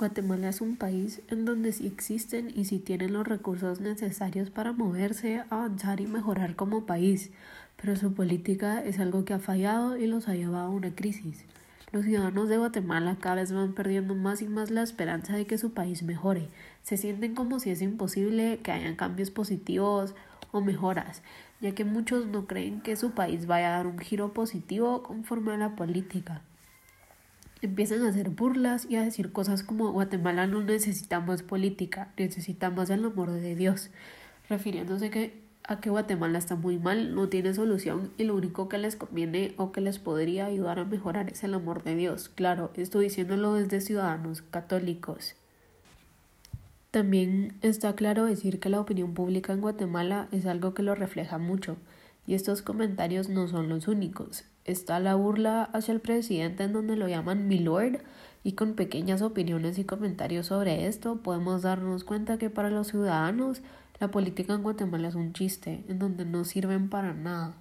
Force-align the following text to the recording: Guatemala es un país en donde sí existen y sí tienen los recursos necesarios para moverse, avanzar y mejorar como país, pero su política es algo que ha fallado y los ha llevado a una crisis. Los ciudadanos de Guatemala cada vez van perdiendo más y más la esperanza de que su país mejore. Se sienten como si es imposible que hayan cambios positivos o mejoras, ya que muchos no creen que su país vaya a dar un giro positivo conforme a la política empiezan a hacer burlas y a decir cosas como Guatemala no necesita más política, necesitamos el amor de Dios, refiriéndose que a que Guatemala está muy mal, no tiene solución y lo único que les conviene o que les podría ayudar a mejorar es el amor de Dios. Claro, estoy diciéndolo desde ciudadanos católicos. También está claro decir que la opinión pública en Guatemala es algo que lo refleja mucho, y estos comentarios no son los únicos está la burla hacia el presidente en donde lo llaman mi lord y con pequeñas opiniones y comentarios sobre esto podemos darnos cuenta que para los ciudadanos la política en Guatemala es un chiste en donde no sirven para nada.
Guatemala 0.00 0.48
es 0.48 0.62
un 0.62 0.76
país 0.76 1.20
en 1.28 1.44
donde 1.44 1.72
sí 1.72 1.86
existen 1.86 2.50
y 2.56 2.64
sí 2.64 2.78
tienen 2.78 3.12
los 3.12 3.28
recursos 3.28 3.82
necesarios 3.82 4.48
para 4.48 4.72
moverse, 4.72 5.44
avanzar 5.50 6.00
y 6.00 6.06
mejorar 6.06 6.56
como 6.56 6.86
país, 6.86 7.30
pero 7.76 7.94
su 7.96 8.14
política 8.14 8.82
es 8.82 8.98
algo 8.98 9.26
que 9.26 9.34
ha 9.34 9.38
fallado 9.38 9.98
y 9.98 10.06
los 10.06 10.26
ha 10.26 10.34
llevado 10.34 10.68
a 10.68 10.70
una 10.70 10.94
crisis. 10.94 11.44
Los 11.92 12.06
ciudadanos 12.06 12.48
de 12.48 12.56
Guatemala 12.56 13.18
cada 13.20 13.34
vez 13.34 13.52
van 13.52 13.74
perdiendo 13.74 14.14
más 14.14 14.40
y 14.40 14.48
más 14.48 14.70
la 14.70 14.82
esperanza 14.82 15.36
de 15.36 15.44
que 15.44 15.58
su 15.58 15.74
país 15.74 16.02
mejore. 16.02 16.48
Se 16.82 16.96
sienten 16.96 17.34
como 17.34 17.60
si 17.60 17.68
es 17.68 17.82
imposible 17.82 18.60
que 18.62 18.72
hayan 18.72 18.96
cambios 18.96 19.30
positivos 19.30 20.14
o 20.50 20.62
mejoras, 20.62 21.20
ya 21.60 21.74
que 21.74 21.84
muchos 21.84 22.26
no 22.26 22.46
creen 22.46 22.80
que 22.80 22.96
su 22.96 23.10
país 23.10 23.46
vaya 23.46 23.74
a 23.74 23.76
dar 23.76 23.86
un 23.86 23.98
giro 23.98 24.32
positivo 24.32 25.02
conforme 25.02 25.52
a 25.52 25.58
la 25.58 25.76
política 25.76 26.40
empiezan 27.62 28.02
a 28.02 28.08
hacer 28.08 28.30
burlas 28.30 28.86
y 28.88 28.96
a 28.96 29.02
decir 29.02 29.32
cosas 29.32 29.62
como 29.62 29.92
Guatemala 29.92 30.46
no 30.46 30.62
necesita 30.62 31.20
más 31.20 31.42
política, 31.42 32.12
necesitamos 32.16 32.90
el 32.90 33.04
amor 33.04 33.30
de 33.30 33.54
Dios, 33.54 33.90
refiriéndose 34.48 35.10
que 35.10 35.50
a 35.64 35.80
que 35.80 35.90
Guatemala 35.90 36.38
está 36.38 36.56
muy 36.56 36.78
mal, 36.78 37.14
no 37.14 37.28
tiene 37.28 37.54
solución 37.54 38.10
y 38.18 38.24
lo 38.24 38.34
único 38.34 38.68
que 38.68 38.78
les 38.78 38.96
conviene 38.96 39.54
o 39.56 39.70
que 39.70 39.80
les 39.80 39.98
podría 39.98 40.46
ayudar 40.46 40.80
a 40.80 40.84
mejorar 40.84 41.30
es 41.30 41.44
el 41.44 41.54
amor 41.54 41.84
de 41.84 41.94
Dios. 41.94 42.28
Claro, 42.28 42.72
estoy 42.74 43.04
diciéndolo 43.04 43.54
desde 43.54 43.80
ciudadanos 43.80 44.42
católicos. 44.42 45.36
También 46.90 47.54
está 47.62 47.94
claro 47.94 48.24
decir 48.24 48.58
que 48.58 48.68
la 48.68 48.80
opinión 48.80 49.14
pública 49.14 49.52
en 49.52 49.60
Guatemala 49.60 50.26
es 50.32 50.44
algo 50.46 50.74
que 50.74 50.82
lo 50.82 50.96
refleja 50.96 51.38
mucho, 51.38 51.76
y 52.26 52.34
estos 52.34 52.62
comentarios 52.62 53.28
no 53.28 53.48
son 53.48 53.68
los 53.68 53.88
únicos 53.88 54.44
está 54.64 55.00
la 55.00 55.14
burla 55.14 55.64
hacia 55.64 55.92
el 55.92 56.00
presidente 56.00 56.64
en 56.64 56.72
donde 56.72 56.96
lo 56.96 57.08
llaman 57.08 57.48
mi 57.48 57.58
lord 57.58 58.00
y 58.42 58.52
con 58.52 58.74
pequeñas 58.74 59.22
opiniones 59.22 59.78
y 59.78 59.84
comentarios 59.84 60.46
sobre 60.46 60.86
esto 60.86 61.16
podemos 61.22 61.62
darnos 61.62 62.04
cuenta 62.04 62.38
que 62.38 62.50
para 62.50 62.70
los 62.70 62.88
ciudadanos 62.88 63.62
la 63.98 64.10
política 64.10 64.54
en 64.54 64.62
Guatemala 64.62 65.08
es 65.08 65.14
un 65.14 65.32
chiste 65.32 65.84
en 65.88 65.98
donde 65.98 66.24
no 66.24 66.44
sirven 66.44 66.88
para 66.88 67.12
nada. 67.12 67.54